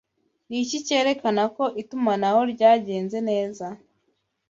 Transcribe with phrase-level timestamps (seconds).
[0.49, 3.65] Ni iki cyerekana ko itumanaho ryagenze neza